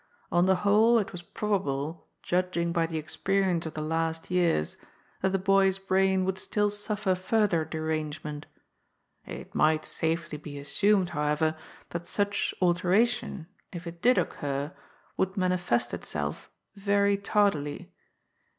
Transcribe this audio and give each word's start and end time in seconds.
On 0.31 0.47
the 0.47 0.55
whole, 0.65 0.97
it 0.97 1.11
was 1.11 1.21
probable, 1.21 2.07
judging 2.23 2.71
by 2.71 2.87
the 2.87 2.97
experience 2.97 3.67
of 3.67 3.75
the 3.75 3.83
last 3.83 4.31
years, 4.31 4.75
that 5.21 5.31
the 5.31 5.37
boy's 5.37 5.77
brain 5.77 6.25
would 6.25 6.39
still 6.39 6.71
suffer 6.71 7.13
further 7.13 7.63
derangement 7.63 8.47
It 9.27 9.53
might 9.53 9.85
safely 9.85 10.39
be 10.39 10.57
assumed, 10.57 11.09
however, 11.11 11.55
that 11.89 12.07
such 12.07 12.51
alteration, 12.63 13.45
if 13.71 13.85
it 13.85 14.01
did 14.01 14.17
occur, 14.17 14.73
would 15.17 15.37
manifest 15.37 15.93
itself 15.93 16.49
very 16.75 17.15
tardily. 17.15 17.93